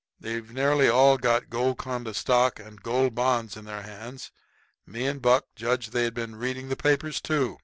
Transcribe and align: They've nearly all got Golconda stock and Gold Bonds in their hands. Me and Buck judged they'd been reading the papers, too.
They've 0.19 0.51
nearly 0.51 0.89
all 0.89 1.19
got 1.19 1.51
Golconda 1.51 2.15
stock 2.15 2.59
and 2.59 2.81
Gold 2.81 3.13
Bonds 3.13 3.55
in 3.55 3.65
their 3.65 3.83
hands. 3.83 4.31
Me 4.83 5.05
and 5.05 5.21
Buck 5.21 5.45
judged 5.55 5.91
they'd 5.93 6.15
been 6.15 6.37
reading 6.37 6.69
the 6.69 6.75
papers, 6.75 7.21
too. 7.21 7.59